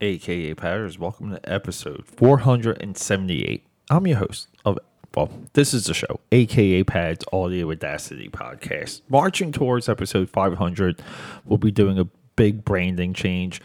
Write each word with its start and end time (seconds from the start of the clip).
aka 0.00 0.54
Patters. 0.54 0.98
Welcome 0.98 1.30
to 1.30 1.50
episode 1.50 2.04
478. 2.06 3.66
I'm 3.90 4.06
your 4.06 4.18
host 4.18 4.48
of 4.64 4.78
well, 5.14 5.30
this 5.54 5.74
is 5.74 5.86
the 5.86 5.94
show, 5.94 6.20
aka 6.30 6.84
Pads 6.84 7.24
Audio 7.32 7.70
Audacity 7.70 8.28
Podcast. 8.28 9.00
Marching 9.08 9.50
towards 9.50 9.88
episode 9.88 10.30
500, 10.30 11.02
we'll 11.44 11.58
be 11.58 11.70
doing 11.70 11.98
a 11.98 12.04
big 12.36 12.64
branding 12.64 13.14
change, 13.14 13.60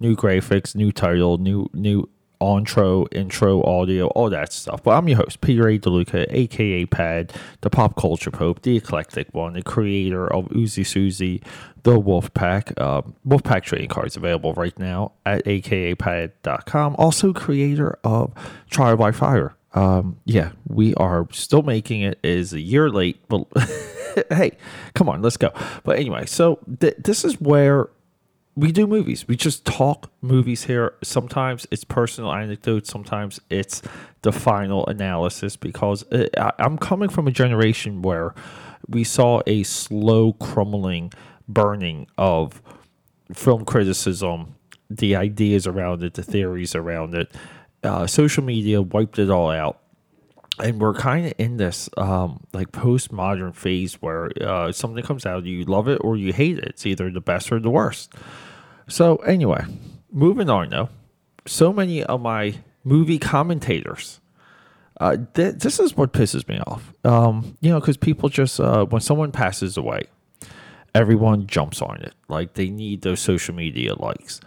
new 0.00 0.16
graphics, 0.16 0.74
new 0.74 0.92
title, 0.92 1.38
new 1.38 1.70
new 1.72 2.08
intro, 2.40 3.06
intro 3.12 3.62
audio, 3.62 4.06
all 4.08 4.30
that 4.30 4.52
stuff. 4.52 4.82
But 4.82 4.92
I'm 4.92 5.08
your 5.08 5.18
host, 5.18 5.40
Peter 5.40 5.68
A. 5.68 5.78
DeLuca, 5.78 6.26
aka 6.28 6.86
Pad, 6.86 7.32
the 7.60 7.70
pop 7.70 7.96
culture 7.96 8.30
pope, 8.30 8.62
the 8.62 8.76
eclectic 8.76 9.32
one, 9.34 9.54
the 9.54 9.62
creator 9.62 10.32
of 10.32 10.48
Uzi 10.48 10.86
Susie, 10.86 11.42
the 11.82 12.00
Wolfpack. 12.00 12.72
Uh, 12.76 13.02
Wolfpack 13.26 13.62
trading 13.62 13.88
cards 13.88 14.16
available 14.16 14.52
right 14.54 14.78
now 14.78 15.12
at 15.26 15.44
akapad.com. 15.44 16.96
Also, 16.98 17.32
creator 17.32 17.98
of 18.04 18.32
Trial 18.70 18.96
by 18.96 19.12
Fire. 19.12 19.54
Um, 19.74 20.18
yeah, 20.24 20.52
we 20.66 20.94
are 20.94 21.28
still 21.30 21.62
making 21.62 22.00
it. 22.00 22.18
it 22.22 22.30
is 22.30 22.52
a 22.52 22.60
year 22.60 22.88
late, 22.90 23.20
but 23.28 23.46
hey, 24.30 24.52
come 24.94 25.08
on, 25.08 25.22
let's 25.22 25.36
go. 25.36 25.52
But 25.84 25.98
anyway, 25.98 26.26
so 26.26 26.58
th- 26.80 26.96
this 26.98 27.24
is 27.24 27.40
where 27.40 27.88
we 28.58 28.72
do 28.72 28.88
movies. 28.88 29.28
We 29.28 29.36
just 29.36 29.64
talk 29.64 30.10
movies 30.20 30.64
here. 30.64 30.94
Sometimes 31.00 31.64
it's 31.70 31.84
personal 31.84 32.32
anecdotes. 32.32 32.90
Sometimes 32.90 33.40
it's 33.50 33.82
the 34.22 34.32
final 34.32 34.84
analysis 34.88 35.56
because 35.56 36.02
it, 36.10 36.36
I, 36.36 36.52
I'm 36.58 36.76
coming 36.76 37.08
from 37.08 37.28
a 37.28 37.30
generation 37.30 38.02
where 38.02 38.34
we 38.88 39.04
saw 39.04 39.42
a 39.46 39.62
slow 39.62 40.32
crumbling, 40.32 41.12
burning 41.46 42.08
of 42.18 42.60
film 43.32 43.64
criticism, 43.64 44.56
the 44.90 45.14
ideas 45.14 45.68
around 45.68 46.02
it, 46.02 46.14
the 46.14 46.24
theories 46.24 46.74
around 46.74 47.14
it. 47.14 47.32
Uh, 47.84 48.08
social 48.08 48.42
media 48.42 48.82
wiped 48.82 49.20
it 49.20 49.30
all 49.30 49.52
out 49.52 49.80
and 50.58 50.80
we're 50.80 50.94
kind 50.94 51.26
of 51.26 51.32
in 51.38 51.58
this 51.58 51.88
um, 51.96 52.44
like 52.52 52.72
postmodern 52.72 53.54
phase 53.54 53.94
where 54.02 54.30
uh, 54.40 54.72
something 54.72 55.04
comes 55.04 55.24
out, 55.24 55.44
you 55.44 55.64
love 55.64 55.86
it 55.86 55.98
or 56.02 56.16
you 56.16 56.32
hate 56.32 56.58
it. 56.58 56.64
It's 56.64 56.86
either 56.86 57.08
the 57.10 57.20
best 57.20 57.52
or 57.52 57.60
the 57.60 57.70
worst. 57.70 58.12
So 58.88 59.16
anyway, 59.16 59.64
moving 60.10 60.50
on 60.50 60.70
though. 60.70 60.88
So 61.46 61.72
many 61.72 62.02
of 62.02 62.20
my 62.20 62.56
movie 62.84 63.18
commentators. 63.18 64.20
Uh, 65.00 65.16
th- 65.34 65.56
this 65.56 65.78
is 65.78 65.96
what 65.96 66.12
pisses 66.12 66.48
me 66.48 66.58
off. 66.66 66.92
Um, 67.04 67.56
you 67.60 67.70
know, 67.70 67.78
because 67.78 67.96
people 67.96 68.28
just 68.28 68.58
uh, 68.58 68.84
when 68.86 69.00
someone 69.00 69.30
passes 69.30 69.76
away, 69.76 70.04
everyone 70.94 71.46
jumps 71.46 71.80
on 71.80 72.00
it. 72.02 72.14
Like 72.28 72.54
they 72.54 72.68
need 72.68 73.02
those 73.02 73.20
social 73.20 73.54
media 73.54 73.94
likes. 73.94 74.40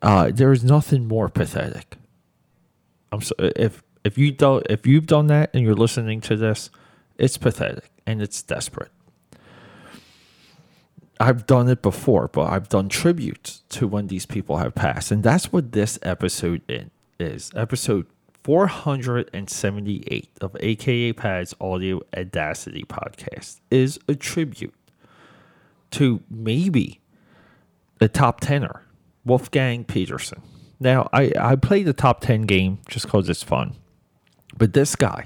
Uh, 0.00 0.30
there 0.32 0.52
is 0.52 0.64
nothing 0.64 1.06
more 1.06 1.28
pathetic. 1.28 1.96
I'm 3.12 3.20
so 3.20 3.34
if 3.38 3.82
if 4.04 4.16
you 4.16 4.32
don't 4.32 4.66
if 4.70 4.86
you've 4.86 5.06
done 5.06 5.26
that 5.26 5.50
and 5.52 5.62
you're 5.64 5.74
listening 5.74 6.20
to 6.22 6.36
this, 6.36 6.70
it's 7.18 7.36
pathetic 7.36 7.90
and 8.06 8.22
it's 8.22 8.42
desperate. 8.42 8.90
I've 11.20 11.46
done 11.46 11.68
it 11.68 11.82
before, 11.82 12.28
but 12.28 12.50
I've 12.52 12.68
done 12.68 12.88
tributes 12.88 13.62
to 13.70 13.88
when 13.88 14.06
these 14.06 14.26
people 14.26 14.58
have 14.58 14.74
passed. 14.74 15.10
And 15.10 15.22
that's 15.22 15.52
what 15.52 15.72
this 15.72 15.98
episode 16.02 16.62
is. 17.18 17.50
Episode 17.56 18.06
478 18.44 20.28
of 20.40 20.56
AKA 20.60 21.12
Pad's 21.14 21.54
Audio 21.60 22.00
Audacity 22.16 22.84
podcast 22.84 23.60
is 23.70 23.98
a 24.06 24.14
tribute 24.14 24.74
to 25.90 26.22
maybe 26.30 27.00
the 27.98 28.08
top 28.08 28.40
tenor, 28.40 28.82
Wolfgang 29.24 29.84
Petersen. 29.84 30.40
Now, 30.78 31.08
I, 31.12 31.32
I 31.38 31.56
play 31.56 31.82
the 31.82 31.92
top 31.92 32.20
10 32.20 32.42
game 32.42 32.78
just 32.88 33.06
because 33.06 33.28
it's 33.28 33.42
fun. 33.42 33.74
But 34.56 34.72
this 34.72 34.94
guy, 34.94 35.24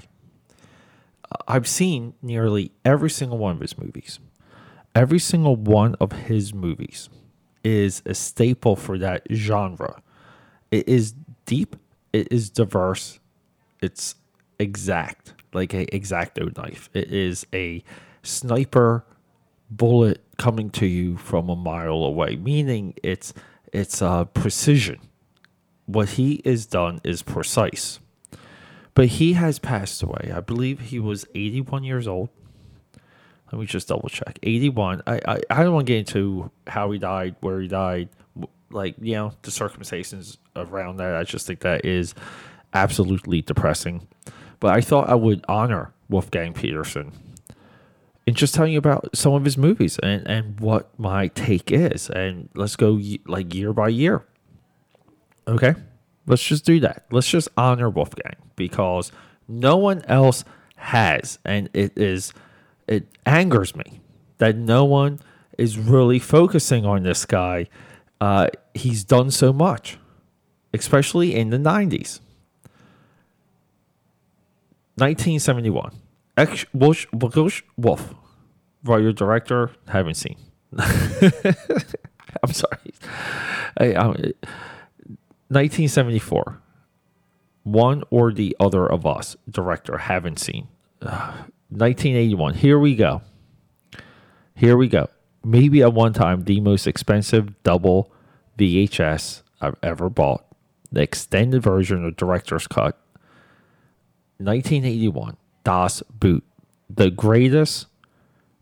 uh, 1.31 1.35
I've 1.47 1.67
seen 1.67 2.15
nearly 2.23 2.71
every 2.83 3.11
single 3.11 3.37
one 3.37 3.55
of 3.55 3.61
his 3.61 3.77
movies 3.77 4.19
every 4.95 5.19
single 5.19 5.55
one 5.55 5.95
of 5.95 6.11
his 6.11 6.53
movies 6.53 7.09
is 7.63 8.01
a 8.05 8.13
staple 8.13 8.75
for 8.75 8.97
that 8.97 9.25
genre. 9.31 10.01
It 10.71 10.87
is 10.87 11.13
deep, 11.45 11.75
it 12.11 12.31
is 12.31 12.49
diverse, 12.49 13.19
it's 13.81 14.15
exact, 14.59 15.33
like 15.53 15.73
a 15.73 15.85
exacto 15.87 16.55
knife. 16.57 16.89
It 16.93 17.11
is 17.11 17.45
a 17.53 17.83
sniper 18.21 19.05
bullet 19.69 20.21
coming 20.37 20.69
to 20.71 20.85
you 20.85 21.17
from 21.17 21.49
a 21.49 21.55
mile 21.55 22.03
away, 22.03 22.35
meaning 22.35 22.93
it's 23.03 23.33
it's 23.71 24.01
uh, 24.01 24.25
precision. 24.25 24.99
What 25.85 26.09
he 26.09 26.35
is 26.45 26.65
done 26.65 27.01
is 27.03 27.23
precise. 27.23 27.99
But 28.95 29.07
he 29.07 29.33
has 29.33 29.57
passed 29.57 30.03
away. 30.03 30.31
I 30.33 30.39
believe 30.39 30.79
he 30.79 30.99
was 30.99 31.25
81 31.33 31.83
years 31.83 32.07
old. 32.07 32.29
Let 33.53 33.59
me 33.59 33.67
just 33.67 33.87
double 33.87 34.09
check. 34.09 34.39
81. 34.41 35.03
I, 35.05 35.19
I, 35.27 35.39
I 35.51 35.63
don't 35.63 35.75
want 35.75 35.85
to 35.85 35.93
get 35.93 35.99
into 35.99 36.49
how 36.65 36.89
he 36.89 36.97
died, 36.97 37.35
where 37.41 37.61
he 37.61 37.67
died, 37.67 38.09
like, 38.71 38.95
you 38.99 39.13
know, 39.13 39.33
the 39.43 39.51
circumstances 39.51 40.39
around 40.55 40.97
that. 40.97 41.15
I 41.15 41.23
just 41.23 41.45
think 41.45 41.59
that 41.59 41.85
is 41.85 42.15
absolutely 42.73 43.43
depressing. 43.43 44.07
But 44.59 44.75
I 44.75 44.81
thought 44.81 45.07
I 45.07 45.13
would 45.13 45.45
honor 45.47 45.93
Wolfgang 46.09 46.53
Petersen 46.53 47.11
and 48.25 48.35
just 48.35 48.55
telling 48.55 48.73
you 48.73 48.79
about 48.79 49.15
some 49.15 49.33
of 49.33 49.45
his 49.45 49.55
movies 49.55 49.99
and, 50.01 50.27
and 50.27 50.59
what 50.59 50.89
my 50.99 51.27
take 51.27 51.71
is. 51.71 52.09
And 52.09 52.49
let's 52.55 52.75
go 52.75 52.99
like 53.27 53.53
year 53.53 53.71
by 53.71 53.89
year. 53.89 54.25
Okay? 55.47 55.75
Let's 56.25 56.43
just 56.43 56.65
do 56.65 56.79
that. 56.79 57.05
Let's 57.11 57.29
just 57.29 57.49
honor 57.55 57.91
Wolfgang 57.91 58.37
because 58.55 59.11
no 59.47 59.77
one 59.77 60.03
else 60.05 60.43
has. 60.77 61.37
And 61.45 61.69
it 61.75 61.95
is 61.95 62.33
it 62.87 63.07
angers 63.25 63.75
me 63.75 64.01
that 64.37 64.55
no 64.55 64.83
one 64.85 65.19
is 65.57 65.77
really 65.77 66.19
focusing 66.19 66.85
on 66.85 67.03
this 67.03 67.25
guy. 67.25 67.67
Uh, 68.19 68.47
he's 68.73 69.03
done 69.03 69.31
so 69.31 69.53
much, 69.53 69.97
especially 70.73 71.35
in 71.35 71.49
the 71.49 71.57
90s. 71.57 72.19
1971. 74.95 75.91
Ex- 76.37 76.65
Wolf, 76.73 78.13
writer 78.83 79.11
director, 79.13 79.71
haven't 79.87 80.15
seen. 80.15 80.37
I'm 80.77 82.51
sorry. 82.51 82.93
I, 83.79 83.93
1974. 85.49 86.59
One 87.63 88.03
or 88.09 88.33
the 88.33 88.55
other 88.59 88.85
of 88.85 89.05
us, 89.05 89.37
director, 89.49 89.97
haven't 89.99 90.39
seen. 90.39 90.67
Uh, 91.01 91.43
1981. 91.73 92.55
Here 92.55 92.79
we 92.79 92.95
go. 92.95 93.21
Here 94.55 94.77
we 94.77 94.87
go. 94.87 95.09
Maybe 95.43 95.81
at 95.81 95.93
one 95.93 96.13
time 96.13 96.43
the 96.43 96.61
most 96.61 96.87
expensive 96.87 97.61
double 97.63 98.11
VHS 98.57 99.41
I've 99.59 99.75
ever 99.81 100.09
bought. 100.09 100.45
The 100.91 101.01
extended 101.01 101.63
version 101.63 102.05
of 102.05 102.15
Director's 102.15 102.67
Cut. 102.67 102.97
1981. 104.37 105.37
Das 105.63 106.01
Boot. 106.03 106.43
The 106.89 107.09
greatest, 107.09 107.87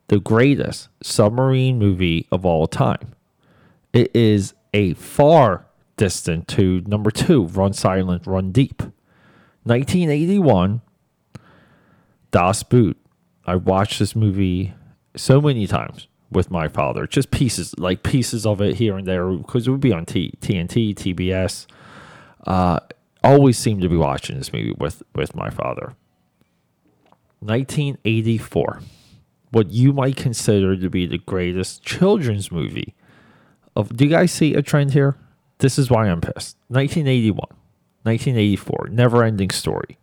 the 0.08 0.20
greatest 0.20 0.90
submarine 1.02 1.78
movie 1.78 2.28
of 2.32 2.46
all 2.46 2.68
time. 2.68 3.14
It 3.92 4.16
is 4.16 4.54
a 4.74 4.94
far 4.94 5.66
distant 5.98 6.48
to 6.50 6.82
number 6.88 7.12
two, 7.12 7.48
Run 7.48 7.74
Silent, 7.74 8.26
Run 8.26 8.52
Deep. 8.52 8.82
1981. 9.64 10.82
Das 12.32 12.64
Boot. 12.64 12.98
I 13.52 13.56
watched 13.56 14.00
this 14.00 14.16
movie 14.16 14.74
so 15.18 15.42
many 15.42 15.68
times 15.68 16.08
with 16.32 16.50
my 16.50 16.70
father, 16.70 17.06
just 17.06 17.32
pieces, 17.32 17.78
like 17.78 18.02
pieces 18.02 18.46
of 18.46 18.62
it 18.62 18.78
here 18.78 18.98
and 18.98 19.06
there, 19.06 19.30
because 19.30 19.68
it 19.68 19.72
would 19.72 19.82
be 19.82 19.92
on 19.92 20.06
T- 20.06 20.34
TNT, 20.40 20.96
TBS. 20.96 21.68
Uh, 22.48 22.80
always 23.26 23.58
seemed 23.58 23.82
to 23.82 23.90
be 23.90 23.98
watching 23.98 24.38
this 24.38 24.54
movie 24.54 24.74
with 24.78 25.04
with 25.14 25.36
my 25.36 25.50
father. 25.50 25.96
1984, 27.40 28.80
what 29.50 29.70
you 29.70 29.92
might 29.92 30.16
consider 30.16 30.78
to 30.78 30.90
be 30.90 31.06
the 31.06 31.18
greatest 31.18 31.84
children's 31.84 32.54
movie 32.54 32.96
of. 33.76 33.98
Do 33.98 34.06
you 34.06 34.10
guys 34.10 34.32
see 34.32 34.54
a 34.54 34.62
trend 34.62 34.94
here? 34.94 35.18
This 35.58 35.78
is 35.78 35.92
why 35.92 36.08
I'm 36.08 36.22
pissed. 36.22 36.56
1981, 36.70 37.36
1984, 38.04 38.88
Never 38.92 39.26
Ending 39.26 39.50
Story, 39.50 39.98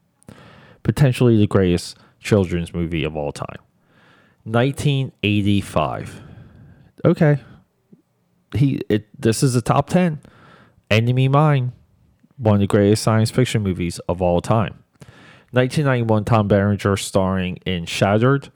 potentially 0.83 1.39
the 1.39 1.47
greatest 1.47 1.97
children's 2.29 2.75
movie 2.75 3.05
of 3.05 3.17
all 3.17 3.33
time. 3.33 3.59
1985. 4.45 6.23
Okay. 7.05 7.39
He 8.55 8.81
it 8.89 9.09
this 9.19 9.43
is 9.43 9.55
a 9.55 9.63
top 9.63 9.89
10. 9.89 10.21
Enemy 10.91 11.29
Mine, 11.29 11.73
one 12.37 12.55
of 12.55 12.61
the 12.61 12.67
greatest 12.67 13.03
science 13.03 13.31
fiction 13.31 13.63
movies 13.63 13.99
of 14.09 14.21
all 14.23 14.41
time. 14.41 14.83
1991 15.53 16.25
Tom 16.25 16.49
Berenger 16.49 16.97
starring 16.97 17.57
in 17.65 17.87
Shattered. 17.87 18.51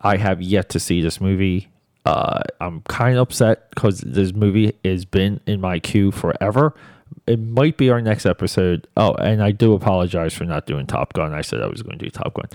I 0.00 0.16
have 0.16 0.40
yet 0.40 0.68
to 0.70 0.80
see 0.80 1.00
this 1.02 1.20
movie. 1.20 1.68
Uh, 2.04 2.40
I'm 2.60 2.82
kind 2.82 3.16
of 3.16 3.22
upset 3.22 3.70
because 3.70 4.00
this 4.00 4.32
movie 4.32 4.76
has 4.84 5.04
been 5.04 5.40
in 5.46 5.60
my 5.60 5.78
queue 5.80 6.10
forever, 6.12 6.74
It 7.26 7.38
might 7.40 7.76
be 7.76 7.90
our 7.90 8.00
next 8.00 8.24
episode. 8.24 8.86
Oh, 8.96 9.12
and 9.14 9.42
I 9.42 9.50
do 9.50 9.74
apologize 9.74 10.32
for 10.34 10.44
not 10.44 10.66
doing 10.66 10.86
Top 10.86 11.12
Gun. 11.12 11.34
I 11.34 11.42
said 11.42 11.60
I 11.60 11.66
was 11.66 11.82
going 11.82 11.98
to 11.98 12.04
do 12.04 12.10
Top 12.10 12.34
Gun. 12.34 12.48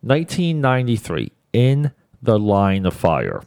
1993, 0.00 1.32
In 1.52 1.92
the 2.22 2.38
Line 2.38 2.86
of 2.86 2.94
Fire. 2.94 3.42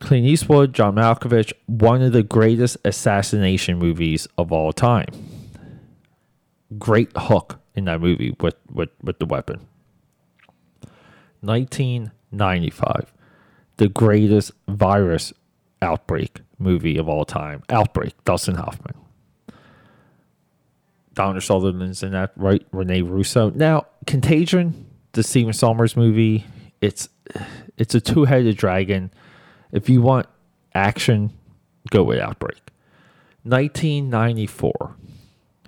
Clint 0.00 0.26
Eastwood, 0.26 0.72
John 0.72 0.94
Malkovich, 0.94 1.52
one 1.66 2.02
of 2.02 2.12
the 2.12 2.22
greatest 2.22 2.76
assassination 2.84 3.78
movies 3.78 4.28
of 4.38 4.52
all 4.52 4.72
time. 4.72 5.08
Great 6.78 7.10
hook 7.16 7.58
in 7.74 7.84
that 7.86 8.00
movie 8.00 8.34
with, 8.40 8.54
with, 8.70 8.90
with 9.02 9.18
the 9.18 9.26
weapon. 9.26 9.66
1995, 11.40 13.12
the 13.76 13.88
greatest 13.88 14.52
virus 14.68 15.32
outbreak 15.82 16.40
movie 16.58 16.98
of 16.98 17.08
all 17.08 17.24
time. 17.24 17.62
Outbreak, 17.70 18.12
Dustin 18.24 18.56
Hoffman. 18.56 18.94
Donald 21.18 21.42
Sutherland's 21.42 22.04
in 22.04 22.12
that, 22.12 22.30
right? 22.36 22.64
Rene 22.70 23.02
Russo. 23.02 23.50
Now, 23.50 23.86
Contagion, 24.06 24.86
the 25.14 25.24
Steven 25.24 25.52
Sommers 25.52 25.96
movie, 25.96 26.46
it's 26.80 27.08
it's 27.76 27.96
a 27.96 28.00
two-headed 28.00 28.56
dragon. 28.56 29.10
If 29.72 29.88
you 29.88 30.00
want 30.00 30.26
action, 30.76 31.32
go 31.90 32.04
with 32.04 32.20
Outbreak. 32.20 32.60
1994. 33.42 34.94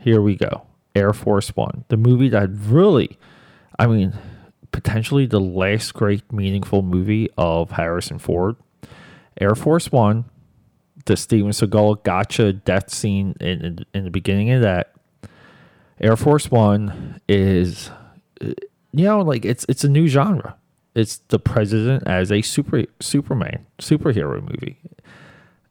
Here 0.03 0.23
we 0.23 0.37
go. 0.37 0.63
Air 0.95 1.13
Force 1.13 1.49
One, 1.57 1.85
the 1.89 1.97
movie 1.97 2.29
that 2.29 2.49
really, 2.53 3.19
I 3.77 3.89
mean, 3.89 4.13
potentially 4.71 5.27
the 5.27 5.41
last 5.41 5.95
great 5.95 6.33
meaningful 6.33 6.83
movie 6.83 7.29
of 7.37 7.73
Harrison 7.73 8.21
Ford. 8.21 8.55
Air 9.41 9.57
Force 9.57 9.91
One, 9.91 10.27
the 11.07 11.17
Steven 11.17 11.51
Seagal 11.51 12.05
gotcha 12.05 12.53
death 12.53 12.91
scene 12.91 13.35
in, 13.41 13.65
in, 13.65 13.87
in 13.93 14.05
the 14.05 14.11
beginning 14.11 14.53
of 14.53 14.63
that. 14.63 14.95
Air 16.01 16.17
Force 16.17 16.51
One 16.51 17.21
is, 17.29 17.91
you 18.41 18.55
know, 19.05 19.21
like 19.21 19.45
it's 19.45 19.67
it's 19.69 19.85
a 19.85 19.89
new 19.89 20.07
genre. 20.07 20.57
It's 20.95 21.19
the 21.29 21.39
president 21.39 22.05
as 22.07 22.33
a 22.33 22.43
super 22.43 22.85
Superman 23.01 23.67
superhero 23.79 24.41
movie. 24.41 24.79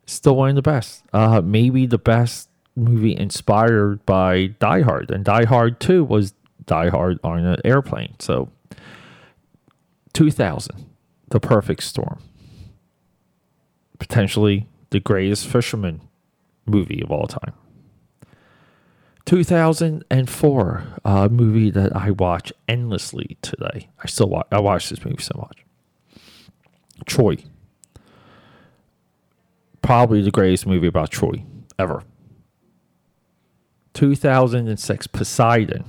Still 0.05 0.35
one 0.35 0.49
of 0.49 0.55
the 0.55 0.61
best. 0.61 1.03
Uh, 1.13 1.41
maybe 1.43 1.85
the 1.85 1.97
best 1.97 2.49
movie 2.75 3.15
inspired 3.15 4.05
by 4.05 4.47
Die 4.59 4.81
Hard, 4.81 5.11
and 5.11 5.25
Die 5.25 5.45
Hard 5.45 5.79
Two 5.79 6.03
was 6.03 6.33
Die 6.65 6.89
Hard 6.89 7.19
on 7.23 7.45
an 7.45 7.59
airplane. 7.65 8.15
So, 8.19 8.49
2000, 10.13 10.85
The 11.29 11.39
Perfect 11.39 11.83
Storm, 11.83 12.19
potentially 13.97 14.67
the 14.91 14.99
greatest 14.99 15.47
fisherman 15.47 16.01
movie 16.65 17.01
of 17.03 17.11
all 17.11 17.27
time. 17.27 17.53
2004, 19.29 20.83
a 21.05 21.29
movie 21.29 21.69
that 21.69 21.95
I 21.95 22.09
watch 22.09 22.51
endlessly 22.67 23.37
today. 23.43 23.87
I 24.03 24.07
still 24.07 24.27
watch. 24.27 24.47
I 24.51 24.59
watch 24.59 24.89
this 24.89 25.05
movie 25.05 25.21
so 25.21 25.35
much. 25.37 25.63
Troy. 27.05 27.37
Probably 29.83 30.23
the 30.23 30.31
greatest 30.31 30.65
movie 30.65 30.87
about 30.87 31.11
Troy 31.11 31.43
ever. 31.77 32.01
2006, 33.93 35.05
Poseidon. 35.05 35.85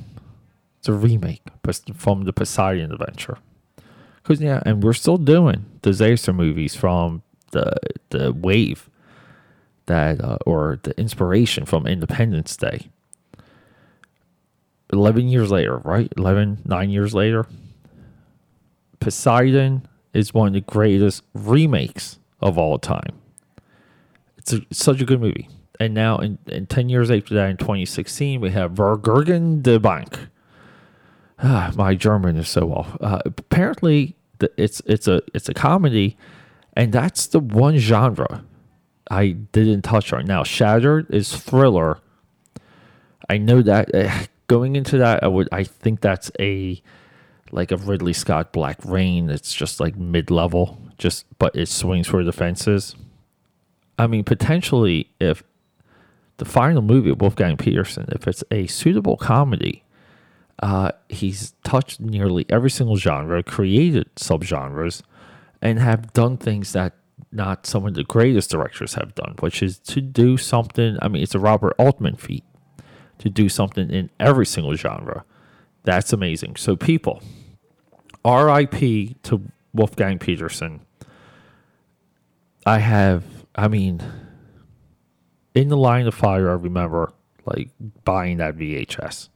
It's 0.81 0.89
a 0.89 0.93
remake 0.93 1.41
from 1.95 2.25
the 2.25 2.35
Poseidon 2.35 2.93
Adventure. 2.93 3.39
Cause 4.23 4.43
yeah, 4.43 4.63
and 4.67 4.83
we're 4.83 4.93
still 4.93 5.17
doing 5.17 5.65
the 5.81 5.93
disaster 5.93 6.35
movies 6.35 6.77
from 6.77 7.23
the 7.53 7.73
the 8.11 8.35
wave 8.35 8.91
that 9.87 10.23
uh, 10.23 10.37
or 10.45 10.79
the 10.83 10.95
inspiration 11.01 11.65
from 11.65 11.87
Independence 11.87 12.55
Day. 12.55 12.91
11 14.93 15.29
years 15.29 15.51
later, 15.51 15.79
right? 15.79 16.13
11, 16.17 16.63
9 16.65 16.91
years 16.91 17.15
later. 17.15 17.47
Poseidon 18.99 19.87
is 20.13 20.35
one 20.35 20.49
of 20.49 20.55
the 20.55 20.61
greatest 20.61 21.23
remakes 21.35 22.19
of 22.41 22.59
all 22.59 22.79
time. 22.79 23.21
It's, 24.37 24.53
a, 24.53 24.57
it's 24.71 24.83
such 24.83 25.01
a 25.01 25.05
good 25.05 25.21
movie. 25.21 25.49
And 25.79 25.95
now, 25.95 26.19
in, 26.19 26.39
in 26.47 26.67
10 26.67 26.89
years 26.89 27.11
after 27.11 27.35
that, 27.35 27.51
in 27.51 27.57
2016, 27.57 28.41
we 28.41 28.51
have 28.51 28.73
Vergurgen 28.73 29.63
de 29.63 29.79
Bank. 29.79 30.19
Ah, 31.43 31.73
my 31.75 31.95
German 31.95 32.37
is 32.37 32.49
so 32.49 32.71
off. 32.73 32.97
Uh, 33.01 33.21
apparently, 33.25 34.15
the, 34.41 34.51
it's 34.59 34.83
it's 34.85 35.09
a 35.09 35.23
it's 35.33 35.49
a 35.49 35.55
comedy, 35.55 36.19
and 36.75 36.93
that's 36.93 37.27
the 37.29 37.41
one 37.41 37.79
genre 37.79 38.45
I 39.11 39.29
didn't 39.31 39.83
touch 39.83 40.13
on. 40.13 40.27
Now, 40.27 40.45
Shattered 40.45 41.07
is 41.09 41.35
thriller. 41.35 41.99
I 43.31 43.39
know 43.39 43.63
that 43.63 43.95
uh, 43.95 44.11
going 44.51 44.75
into 44.75 44.99
that, 44.99 45.23
I 45.23 45.29
would 45.29 45.49
I 45.53 45.63
think 45.63 46.01
that's 46.01 46.29
a 46.41 46.83
like 47.53 47.71
a 47.71 47.77
Ridley 47.77 48.13
Scott 48.13 48.53
Black 48.53 48.85
Rain. 48.85 49.31
It's 49.31 49.55
just 49.55 49.79
like 49.79 49.97
mid 49.97 50.29
level, 50.29 50.83
just 50.99 51.25
but 51.39 51.55
it 51.55 51.69
swings 51.69 52.09
for 52.09 52.25
the 52.25 52.33
fences. 52.33 52.97
I 53.97 54.09
mean, 54.09 54.25
potentially, 54.25 55.09
if 55.21 55.45
the 56.39 56.45
final 56.45 56.83
movie 56.83 57.11
of 57.11 57.21
Wolfgang 57.21 57.57
Petersen, 57.57 58.09
if 58.11 58.27
it's 58.27 58.43
a 58.51 58.67
suitable 58.67 59.17
comedy, 59.17 59.85
uh, 60.61 60.91
he's 61.09 61.55
touched 61.63 62.01
nearly 62.01 62.45
every 62.49 62.71
single 62.71 62.97
genre, 62.97 63.45
created 63.45 64.13
subgenres, 64.17 65.03
and 65.63 65.79
have 65.79 66.13
done 66.13 66.37
things 66.37 66.73
that 66.73 66.95
not 67.31 67.67
some 67.67 67.87
of 67.87 67.95
the 67.95 68.03
greatest 68.03 68.51
directors 68.51 68.95
have 68.95 69.15
done, 69.15 69.37
which 69.39 69.63
is 69.63 69.79
to 69.79 70.01
do 70.01 70.37
something. 70.37 70.99
I 71.01 71.07
mean, 71.07 71.23
it's 71.23 71.37
a 71.37 71.39
Robert 71.39 71.75
Altman 71.79 72.17
feat 72.17 72.43
to 73.21 73.31
do 73.31 73.49
something 73.49 73.91
in 73.91 74.11
every 74.19 74.47
single 74.47 74.75
genre. 74.75 75.25
That's 75.85 76.13
amazing. 76.13 76.57
So, 76.57 76.77
people, 76.77 77.23
RIP 78.25 79.23
to 79.23 79.43
Wolfgang 79.73 80.19
Petersen. 80.19 80.81
I 82.67 82.79
have, 82.79 83.25
I 83.55 83.69
mean, 83.69 84.03
in 85.55 85.69
the 85.69 85.77
line 85.77 86.07
of 86.07 86.15
fire, 86.15 86.51
I 86.51 86.55
remember 86.55 87.13
like 87.47 87.71
buying 88.05 88.39
that 88.39 88.57
VHS. 88.57 89.29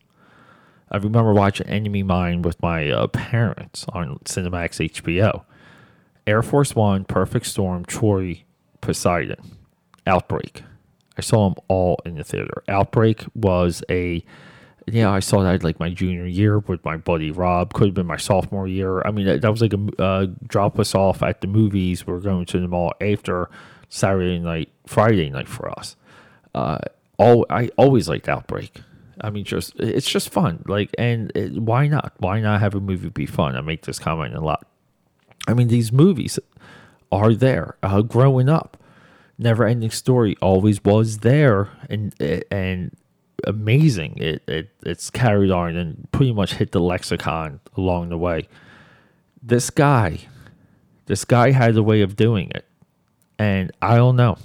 I 0.90 0.98
remember 0.98 1.32
watching 1.32 1.66
Enemy 1.66 2.02
Mine 2.02 2.42
with 2.42 2.60
my 2.62 2.90
uh, 2.90 3.06
parents 3.08 3.86
on 3.88 4.18
Cinemax 4.24 4.90
HBO. 4.90 5.44
Air 6.26 6.42
Force 6.42 6.74
One, 6.74 7.04
Perfect 7.04 7.46
Storm, 7.46 7.84
Troy, 7.84 8.44
Poseidon, 8.80 9.58
Outbreak. 10.06 10.62
I 11.16 11.20
saw 11.20 11.48
them 11.48 11.62
all 11.68 12.00
in 12.04 12.16
the 12.16 12.24
theater. 12.24 12.62
Outbreak 12.68 13.24
was 13.34 13.82
a 13.90 14.24
yeah, 14.86 15.10
I 15.10 15.20
saw 15.20 15.42
that 15.42 15.64
like 15.64 15.80
my 15.80 15.88
junior 15.88 16.26
year 16.26 16.58
with 16.58 16.84
my 16.84 16.96
buddy 16.96 17.30
Rob. 17.30 17.72
Could 17.72 17.88
have 17.88 17.94
been 17.94 18.06
my 18.06 18.18
sophomore 18.18 18.68
year. 18.68 19.00
I 19.02 19.10
mean, 19.10 19.26
that, 19.26 19.40
that 19.40 19.50
was 19.50 19.62
like 19.62 19.72
a 19.72 20.02
uh, 20.02 20.26
drop 20.46 20.78
us 20.78 20.94
off 20.94 21.22
at 21.22 21.40
the 21.40 21.46
movies. 21.46 22.06
We 22.06 22.12
are 22.12 22.20
going 22.20 22.44
to 22.46 22.60
the 22.60 22.68
mall 22.68 22.92
after 23.00 23.48
Saturday 23.88 24.38
night, 24.38 24.70
Friday 24.86 25.30
night 25.30 25.48
for 25.48 25.70
us. 25.70 25.96
Uh, 26.54 26.78
all 27.16 27.46
I 27.48 27.70
always 27.78 28.08
liked 28.08 28.28
Outbreak. 28.28 28.80
I 29.20 29.30
mean, 29.30 29.44
just 29.44 29.78
it's 29.78 30.08
just 30.08 30.28
fun. 30.28 30.62
Like, 30.66 30.90
and 30.98 31.32
it, 31.34 31.54
why 31.54 31.86
not? 31.86 32.12
Why 32.18 32.40
not 32.40 32.60
have 32.60 32.74
a 32.74 32.80
movie 32.80 33.08
be 33.08 33.26
fun? 33.26 33.56
I 33.56 33.62
make 33.62 33.82
this 33.82 33.98
comment 33.98 34.34
a 34.34 34.40
lot. 34.40 34.66
I 35.46 35.54
mean, 35.54 35.68
these 35.68 35.92
movies 35.92 36.38
are 37.10 37.32
there. 37.32 37.76
Uh, 37.82 38.02
growing 38.02 38.48
up, 38.48 38.76
never 39.38 39.66
ending 39.66 39.90
story 39.90 40.36
always 40.40 40.82
was 40.84 41.18
there, 41.18 41.68
and 41.88 42.14
and 42.50 42.96
amazing. 43.46 44.16
It, 44.18 44.42
it 44.48 44.70
it's 44.84 45.10
carried 45.10 45.50
on 45.50 45.76
and 45.76 46.08
pretty 46.12 46.32
much 46.32 46.54
hit 46.54 46.72
the 46.72 46.80
lexicon 46.80 47.60
along 47.76 48.08
the 48.08 48.18
way. 48.18 48.48
This 49.42 49.70
guy, 49.70 50.20
this 51.06 51.24
guy 51.24 51.50
had 51.50 51.76
a 51.76 51.82
way 51.82 52.00
of 52.00 52.16
doing 52.16 52.50
it, 52.54 52.64
and 53.38 53.72
I 53.82 53.96
don't 53.96 54.16
know, 54.16 54.38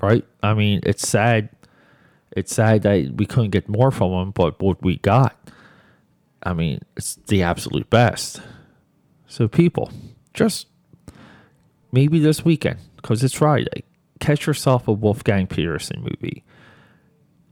right? 0.00 0.24
I 0.42 0.54
mean, 0.54 0.80
it's 0.84 1.06
sad. 1.06 1.50
It's 2.32 2.54
sad 2.54 2.82
that 2.82 3.14
we 3.16 3.26
couldn't 3.26 3.50
get 3.50 3.68
more 3.68 3.90
from 3.90 4.12
him, 4.12 4.30
but 4.30 4.60
what 4.62 4.82
we 4.82 4.98
got, 4.98 5.36
I 6.42 6.52
mean, 6.52 6.80
it's 6.96 7.16
the 7.26 7.42
absolute 7.42 7.90
best. 7.90 8.40
So, 9.26 9.48
people, 9.48 9.90
just 10.34 10.68
maybe 11.90 12.18
this 12.18 12.44
weekend, 12.44 12.78
because 12.96 13.24
it's 13.24 13.34
Friday, 13.34 13.84
catch 14.20 14.46
yourself 14.46 14.88
a 14.88 14.92
Wolfgang 14.92 15.46
Petersen 15.46 16.00
movie 16.02 16.44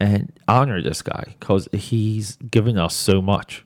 and 0.01 0.33
honor 0.47 0.83
this 0.83 1.03
guy 1.03 1.37
because 1.39 1.69
he's 1.73 2.37
given 2.37 2.79
us 2.79 2.95
so 2.95 3.23
much. 3.23 3.65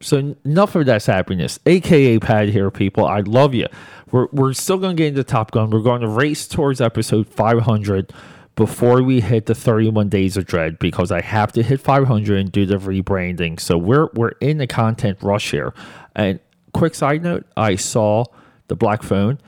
So 0.00 0.34
enough 0.44 0.74
of 0.74 0.86
that 0.86 1.04
happiness, 1.04 1.58
aka 1.64 2.18
Pad 2.18 2.48
here, 2.48 2.70
people. 2.70 3.06
I 3.06 3.20
love 3.20 3.54
you. 3.54 3.66
We're 4.10 4.26
we're 4.32 4.52
still 4.52 4.78
going 4.78 4.96
to 4.96 5.00
get 5.00 5.08
into 5.08 5.24
Top 5.24 5.52
Gun. 5.52 5.70
We're 5.70 5.80
going 5.80 6.00
to 6.00 6.08
race 6.08 6.48
towards 6.48 6.80
episode 6.80 7.28
500 7.28 8.12
before 8.56 9.02
we 9.02 9.20
hit 9.20 9.46
the 9.46 9.54
31 9.54 10.08
days 10.08 10.36
of 10.36 10.44
dread 10.44 10.78
because 10.78 11.10
I 11.10 11.22
have 11.22 11.52
to 11.52 11.62
hit 11.62 11.80
500 11.80 12.38
and 12.38 12.52
do 12.52 12.66
the 12.66 12.76
rebranding. 12.76 13.60
So 13.60 13.78
we're 13.78 14.08
we're 14.14 14.32
in 14.40 14.58
the 14.58 14.66
content 14.66 15.18
rush 15.22 15.52
here. 15.52 15.72
And 16.16 16.40
quick 16.74 16.94
side 16.94 17.22
note, 17.22 17.46
I 17.56 17.76
saw 17.76 18.24
the 18.68 18.76
Black 18.76 19.02
Phone, 19.02 19.38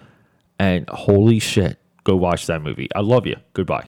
and 0.59 0.89
holy 0.89 1.39
shit, 1.41 1.79
go 2.05 2.15
watch 2.17 2.47
that 2.47 2.63
movie. 2.63 2.89
I 2.95 3.01
love 3.01 3.27
you. 3.27 3.37
Goodbye. 3.53 3.83